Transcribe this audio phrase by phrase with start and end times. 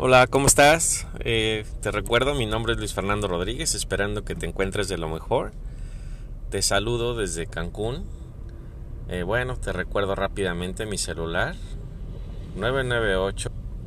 [0.00, 1.08] Hola, ¿cómo estás?
[1.18, 5.08] Eh, te recuerdo, mi nombre es Luis Fernando Rodríguez, esperando que te encuentres de lo
[5.08, 5.50] mejor.
[6.50, 8.04] Te saludo desde Cancún.
[9.08, 11.56] Eh, bueno, te recuerdo rápidamente mi celular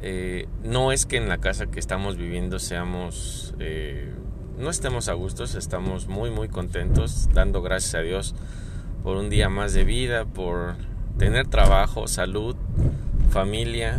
[0.02, 3.56] Eh, no es que en la casa que estamos viviendo seamos,
[4.58, 8.36] no estemos a gustos, estamos muy muy contentos, dando gracias a Dios
[9.04, 10.76] por un día más de vida, por
[11.18, 12.56] tener trabajo, salud,
[13.36, 13.98] familia,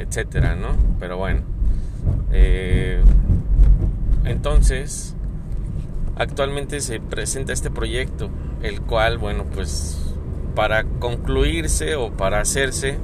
[0.00, 0.74] etcétera, ¿no?
[0.98, 1.42] Pero bueno,
[2.32, 3.00] eh,
[4.24, 5.14] entonces,
[6.16, 8.30] actualmente se presenta este proyecto,
[8.64, 10.12] el cual, bueno, pues
[10.56, 12.98] para concluirse o para hacerse,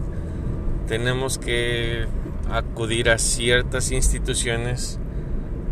[0.89, 2.07] tenemos que
[2.51, 4.99] acudir a ciertas instituciones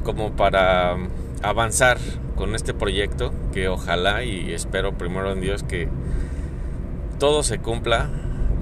[0.04, 0.96] como para
[1.42, 1.98] avanzar
[2.36, 5.88] con este proyecto que ojalá y espero primero en Dios que
[7.18, 8.08] todo se cumpla.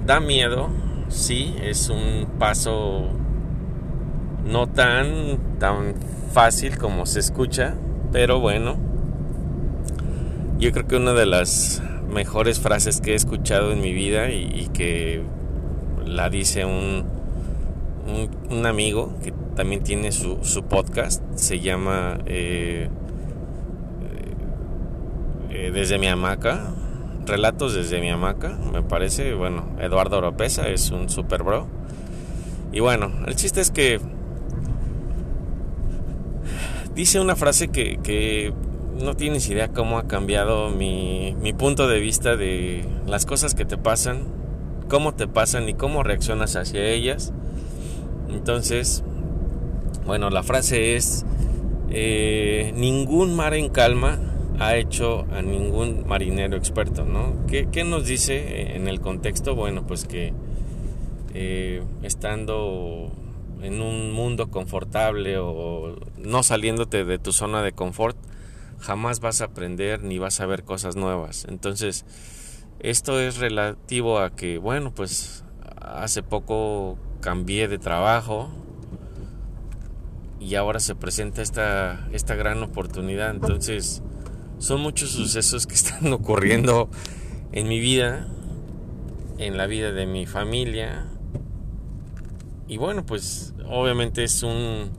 [0.07, 0.69] Da miedo,
[1.09, 3.09] sí, es un paso
[4.45, 5.95] no tan, tan
[6.31, 7.75] fácil como se escucha,
[8.11, 8.77] pero bueno,
[10.59, 14.69] yo creo que una de las mejores frases que he escuchado en mi vida y,
[14.73, 15.23] que
[16.05, 17.05] la dice un,
[18.49, 22.89] un, amigo que también tiene su, su podcast, se llama eh,
[25.49, 26.73] eh, Desde mi hamaca,
[27.27, 29.33] Relatos desde mi hamaca, me parece.
[29.33, 31.67] Bueno, Eduardo Oropesa es un super bro.
[32.71, 33.99] Y bueno, el chiste es que
[36.95, 38.53] dice una frase que,
[39.01, 43.65] no tienes idea cómo ha cambiado mi, mi punto de vista de las cosas que
[43.65, 44.23] te pasan,
[44.87, 47.33] cómo te pasan y cómo reaccionas hacia ellas.
[48.29, 49.03] Entonces,
[50.05, 51.25] bueno, la frase es,
[51.89, 54.19] eh, ningún mar en calma
[54.59, 57.45] ha hecho a ningún marinero experto, ¿no?
[57.47, 59.55] ¿Qué, nos dice en el contexto?
[59.55, 60.33] Bueno, pues que
[61.33, 63.11] eh, estando
[63.61, 68.17] en un mundo confortable o no saliéndote de tu zona de confort,
[68.79, 71.45] jamás vas a aprender ni vas a ver cosas nuevas.
[71.49, 72.05] Entonces,
[72.79, 75.43] esto es relativo a que, bueno, pues
[75.79, 78.49] hace poco cambié de trabajo
[80.39, 83.31] y ahora se presenta esta, esta gran oportunidad.
[83.31, 84.03] Entonces,
[84.59, 86.89] son muchos sucesos que están ocurriendo
[87.51, 88.27] en mi vida,
[89.37, 91.05] en la vida de mi familia.
[92.67, 94.91] Y bueno, pues obviamente es un,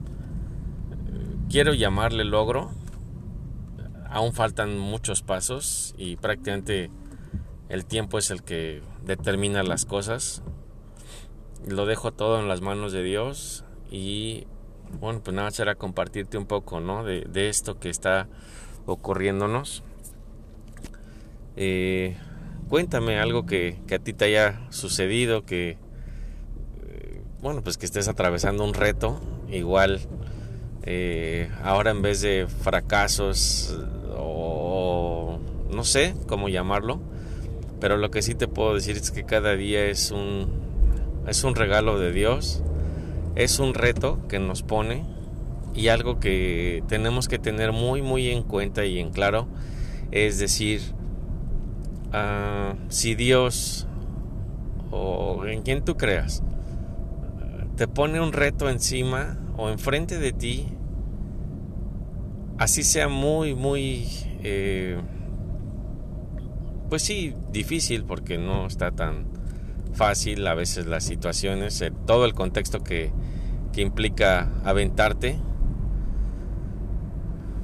[1.49, 2.71] quiero llamarle logro.
[4.11, 6.91] Aún faltan muchos pasos y prácticamente
[7.69, 10.43] el tiempo es el que determina las cosas.
[11.67, 14.47] Lo dejo todo en las manos de Dios y
[14.99, 17.05] bueno, pues nada, será compartirte un poco, ¿no?
[17.05, 18.29] De, de esto que está
[18.89, 19.83] ocurriéndonos.
[21.57, 22.17] Eh,
[22.69, 25.77] cuéntame algo que, a ti te haya sucedido, que,
[26.87, 29.21] eh, bueno, pues que estés atravesando un reto,
[29.51, 30.01] igual,
[30.85, 33.79] eh, ahora en vez de fracasos
[34.17, 35.39] o
[35.71, 37.01] no sé cómo llamarlo,
[37.81, 40.49] pero lo que sí te puedo decir es que cada día es un,
[41.27, 42.63] es un regalo de Dios,
[43.37, 45.18] es un reto que nos pone
[45.75, 49.47] y algo que tenemos que tener muy muy en cuenta y en claro
[50.11, 50.81] es decir
[52.13, 53.87] ah, si Dios
[54.91, 56.43] o en quien tú creas
[57.77, 60.67] te pone un reto encima o enfrente de ti
[62.59, 64.07] así sea muy muy
[64.43, 64.99] eh,
[66.89, 69.27] pues sí, difícil porque no está tan
[69.93, 73.13] fácil a veces las situaciones, eh, todo el contexto que,
[73.73, 75.39] que implica aventarte.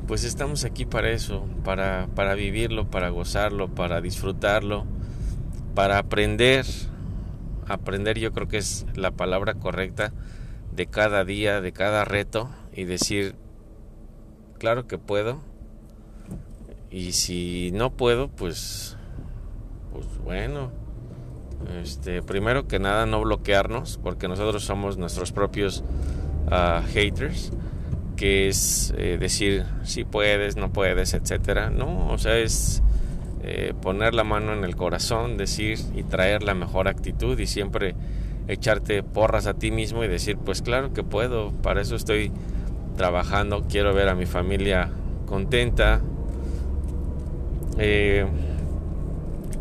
[0.06, 4.84] Pues estamos aquí para eso, para, para vivirlo, para gozarlo, para disfrutarlo,
[5.74, 6.66] para aprender.
[7.66, 10.12] Aprender yo creo que es la palabra correcta
[10.74, 13.34] de cada día, de cada reto y decir,
[14.58, 15.40] claro que puedo.
[16.90, 18.96] Y si no puedo, pues
[19.94, 20.72] pues bueno,
[21.80, 25.84] este, primero que nada no bloquearnos, porque nosotros somos nuestros propios
[26.50, 27.52] ah, haters,
[28.16, 31.70] que es eh, decir si puedes, no puedes, etcétera.
[31.70, 32.82] No, o sea, es
[33.42, 37.94] eh, poner la mano en el corazón, decir y traer la mejor actitud y siempre
[38.48, 42.30] echarte porras a ti mismo y decir, pues claro que puedo, para eso estoy
[42.96, 44.90] trabajando, quiero ver a mi familia
[45.26, 46.00] contenta.
[47.78, 48.26] Eh,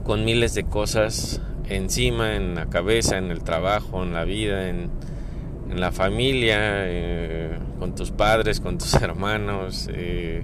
[0.04, 4.90] con miles de cosas encima, en la cabeza, en el trabajo, en la vida, en,
[5.80, 10.44] la familia, eh, con tus padres, con tus hermanos, eh,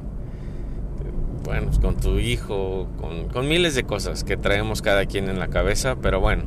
[1.43, 5.47] bueno, con tu hijo, con, con miles de cosas que traemos cada quien en la
[5.47, 6.43] cabeza, pero bueno.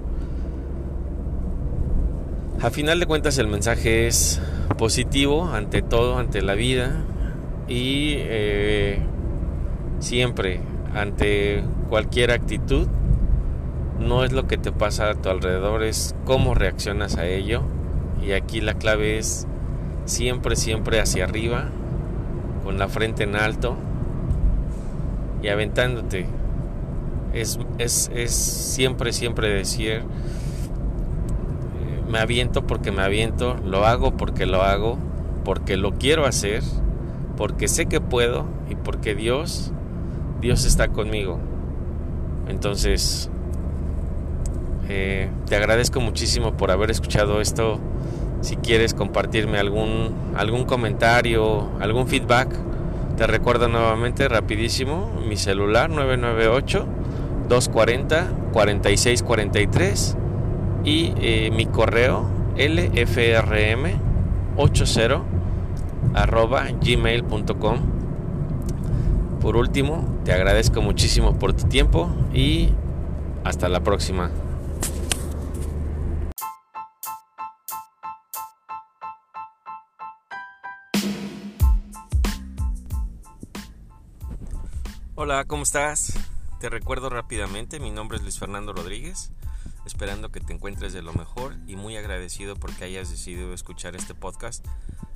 [2.61, 4.40] A final de cuentas el mensaje es
[4.79, 7.02] positivo ante todo, ante la vida
[7.67, 9.00] y eh,
[9.99, 10.61] siempre
[10.94, 12.87] ante cualquier actitud
[13.99, 17.62] no es lo que te pasa a tu alrededor, es cómo reaccionas a ello.
[18.23, 19.47] Y aquí la clave es
[20.05, 21.69] siempre, siempre hacia arriba,
[22.65, 23.77] con la frente en alto
[25.43, 26.27] y aventándote.
[27.33, 30.03] Es, es, es siempre, siempre decir, eh,
[32.09, 34.99] me aviento porque me aviento, lo hago porque lo hago,
[35.45, 36.63] porque lo quiero hacer,
[37.37, 39.73] porque sé que puedo y porque Dios,
[40.41, 41.39] Dios está conmigo.
[42.49, 43.31] Entonces,
[44.89, 47.79] eh, te agradezco muchísimo por haber escuchado esto.
[48.43, 52.55] Si quieres compartirme algún, algún comentario, algún feedback,
[53.17, 56.87] te recuerdo nuevamente rapidísimo mi celular 998
[57.49, 60.17] 240 4643
[60.85, 63.93] y eh, mi correo lfrm
[64.56, 65.23] 80
[66.15, 67.79] arroba gmail.com
[69.41, 72.71] por último te agradezco muchísimo por tu tiempo y
[73.44, 74.31] hasta la próxima
[85.25, 86.15] Hola, ¿cómo estás?
[86.59, 89.31] Te recuerdo rápidamente, mi nombre es Luis Fernando Rodríguez,
[89.87, 94.17] esperando que te encuentres de lo mejor y muy agradecido porque hayas decidido escuchar este
[94.17, 94.67] podcast.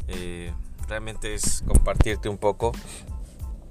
[0.06, 0.54] Eh,
[0.86, 2.70] realmente es compartirte un poco.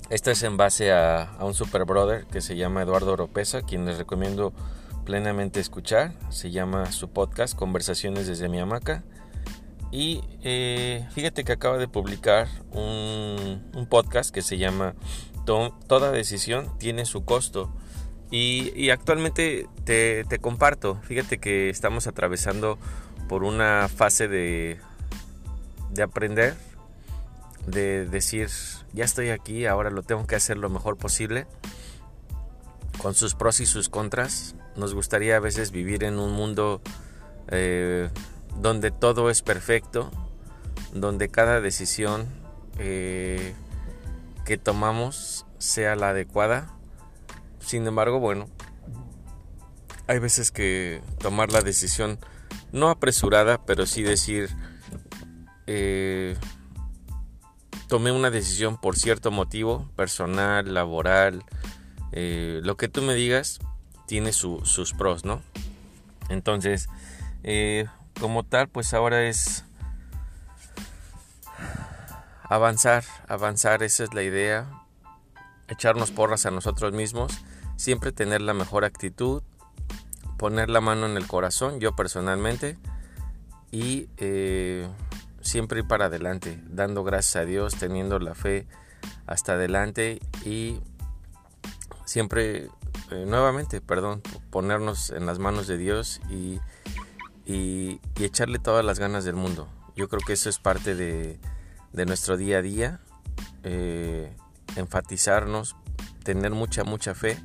[0.09, 3.97] Esto es en base a, un super brother que se llama Eduardo Oropesa, quien les
[3.97, 4.51] recomiendo
[5.05, 6.11] plenamente escuchar.
[6.31, 9.05] Se llama su podcast Conversaciones desde mi hamaca.
[9.89, 14.95] Y eh, fíjate que acaba de publicar un, un podcast que se llama
[15.45, 17.71] toda decisión tiene su costo.
[18.31, 22.77] Y, actualmente te, comparto, fíjate que estamos atravesando
[23.29, 24.79] por una fase de,
[25.91, 26.55] de aprender,
[27.65, 28.49] de decir,
[28.93, 31.47] ya estoy aquí, ahora lo tengo que hacer lo mejor posible,
[32.97, 34.55] con sus pros y sus contras.
[34.75, 36.81] Nos gustaría a veces vivir en un mundo
[37.49, 38.09] eh,
[38.59, 40.11] donde todo es perfecto,
[40.93, 42.27] donde cada decisión
[42.79, 43.53] eh,
[44.45, 46.73] que tomamos sea la adecuada.
[47.59, 48.47] Sin embargo, bueno,
[50.07, 52.19] hay veces que tomar la decisión
[52.71, 54.49] no apresurada, pero sí decir,
[55.67, 56.37] eh,
[57.87, 61.43] tomé una decisión por cierto motivo, personal, laboral,
[62.11, 63.59] eh, lo que tú me digas,
[64.07, 65.41] tiene sus pros, ¿no?
[66.29, 66.87] Entonces,
[67.43, 67.85] eh,
[68.19, 69.65] como tal, pues ahora es
[72.49, 74.69] avanzar, avanzar, esa es la idea,
[75.67, 77.33] echarnos porras a nosotros mismos,
[77.75, 79.41] siempre tener la mejor actitud,
[80.37, 82.77] poner la mano en el corazón, yo personalmente,
[83.71, 84.87] y eh,
[85.41, 88.67] siempre ir para adelante, dando gracias a Dios, teniendo la fe
[89.27, 90.79] hasta adelante y
[92.05, 92.69] siempre,
[93.11, 96.59] eh, nuevamente, perdón, ponernos en las manos de Dios y,
[97.45, 99.67] y echarle todas las ganas del mundo.
[99.95, 101.39] Yo creo que eso es parte de,
[101.95, 102.99] de nuestro día a día,
[103.63, 104.35] eh,
[104.75, 105.75] enfatizarnos,
[106.23, 107.39] tener mucha, mucha fe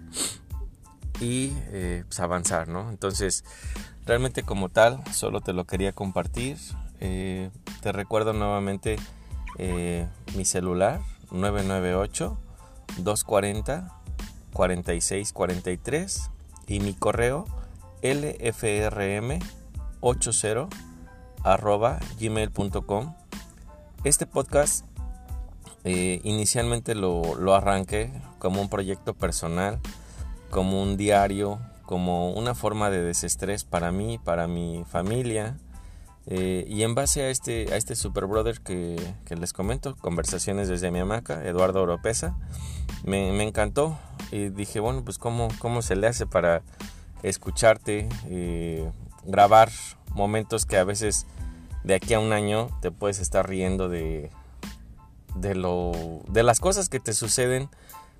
[1.20, 2.90] y eh, pues, avanzar, ¿no?
[2.90, 3.44] Entonces,
[4.06, 6.58] realmente como tal, solo te lo quería compartir.
[6.98, 8.96] Eh, te recuerdo nuevamente
[10.36, 12.36] mi celular 998
[12.98, 13.92] 240
[14.52, 16.30] 4643
[16.66, 17.44] y mi correo
[18.02, 20.68] lfrm80
[21.44, 23.19] arroba gmail.com.
[24.02, 24.86] Este podcast
[25.84, 29.78] eh, inicialmente lo, arranqué como un proyecto personal,
[30.48, 35.58] como un diario, como una forma de desestrés para mí, para mi familia.
[36.26, 38.96] Eh, y en base a este, a este super brother que,
[39.28, 42.38] les comento, conversaciones desde mi hamaca, Eduardo Oropesa,
[43.04, 43.98] me, me, encantó
[44.32, 46.62] y dije, bueno, pues cómo, cómo se le hace para
[47.22, 48.90] escucharte, eh,
[49.24, 49.68] grabar
[50.14, 51.26] momentos que a veces
[51.84, 54.30] de aquí a un año te puedes estar riendo de,
[55.34, 57.68] de, lo, de las cosas que te suceden,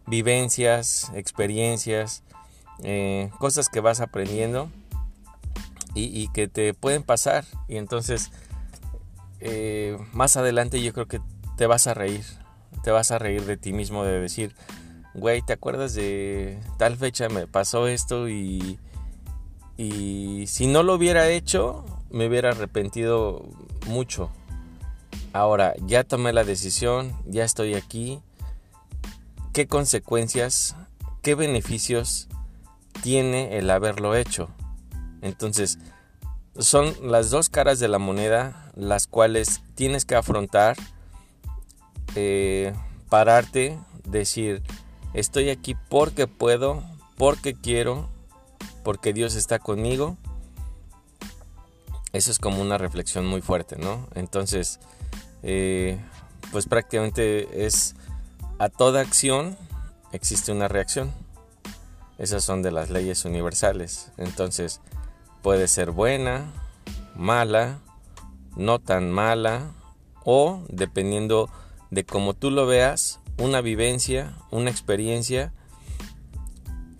[0.06, 2.22] vivencias, experiencias,
[2.82, 4.70] eh, cosas que vas aprendiendo
[5.94, 7.44] y, que te pueden pasar.
[7.68, 8.30] Y entonces,
[9.40, 11.20] eh, más adelante yo creo que
[11.56, 12.24] te vas a reír,
[12.84, 14.54] te vas a reír de ti mismo, de decir,
[15.14, 18.78] güey, ¿te acuerdas de tal fecha me pasó esto y,
[19.76, 23.44] y si no lo hubiera hecho, me hubiera arrepentido
[23.86, 24.30] mucho.
[25.32, 28.20] Ahora, ya tomé la decisión, ya estoy aquí.
[29.52, 30.76] ¿Qué consecuencias,
[31.22, 32.28] qué beneficios
[33.02, 34.48] tiene el haberlo hecho?
[35.22, 35.78] Entonces,
[36.58, 40.76] son las dos caras de la moneda las cuales tienes que afrontar,
[42.14, 42.74] eh,
[43.08, 44.62] pararte, decir,
[45.14, 46.82] estoy aquí porque puedo,
[47.16, 48.08] porque quiero,
[48.82, 50.16] porque Dios está conmigo.
[52.12, 54.08] Eso es como una reflexión muy fuerte, ¿no?
[54.14, 54.80] Entonces,
[55.42, 55.98] eh,
[56.52, 57.94] pues prácticamente es
[58.58, 59.56] a toda acción
[60.12, 61.12] existe una reacción.
[62.18, 64.12] Esas son de las leyes universales.
[64.16, 64.80] Entonces
[65.42, 66.52] puede ser buena,
[67.14, 67.78] mala,
[68.56, 69.72] no tan mala
[70.24, 71.48] o dependiendo
[71.90, 75.52] de cómo tú lo veas, una vivencia, una experiencia.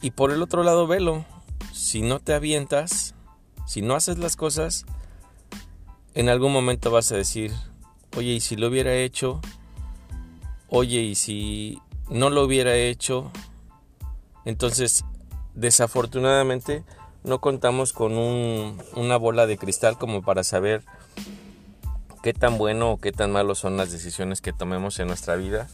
[0.00, 1.25] Y por el otro lado, velo.
[1.73, 3.14] Si no te avientas,
[3.67, 4.87] si no haces las cosas,
[6.14, 7.52] en algún momento vas a decir,
[8.17, 9.40] Oye, ¿y si lo hubiera hecho?
[10.69, 13.31] Oye, ¿y si no lo hubiera hecho?
[14.45, 15.05] Entonces,
[15.55, 16.83] desafortunadamente,
[17.23, 20.83] no contamos con una bola de cristal como para saber
[22.25, 25.69] qué tan bueno o qué tan malo son las decisiones que tomemos en nuestra vida.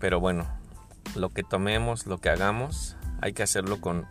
[0.00, 0.46] Pero bueno,
[1.14, 4.06] lo que tomemos, lo que hagamos, hay que hacerlo con,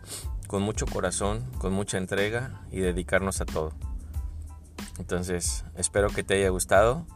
[0.46, 3.72] con mucho corazón, con mucha entrega y dedicarnos a todo.
[4.98, 7.06] Entonces, espero que te haya gustado.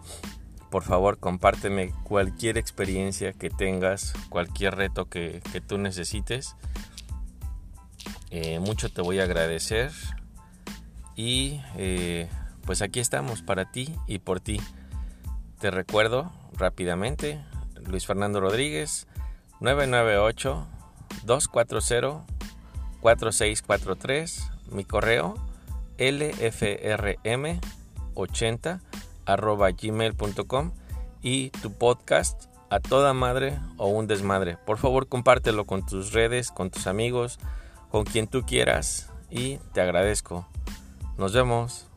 [0.70, 6.56] Por favor, compárteme cualquier experiencia que tengas, cualquier reto que, tú necesites.
[8.30, 9.90] Eh, mucho te voy a agradecer.
[11.16, 12.28] Y eh,
[12.64, 14.60] pues aquí estamos para ti y por ti.
[15.58, 17.44] Te recuerdo rápidamente,
[17.86, 19.06] Luis Fernando Rodríguez,
[19.60, 20.66] 998
[21.24, 22.24] 240
[23.00, 25.34] 4643, mi correo
[26.00, 28.80] lfrm80
[29.26, 30.72] arroba gmail.com
[31.22, 34.56] y tu podcast a toda madre o un desmadre.
[34.64, 37.38] Por favor compártelo con tus redes, con tus amigos,
[37.90, 40.46] con quien tú quieras y te agradezco.
[41.18, 41.89] Nos vemos.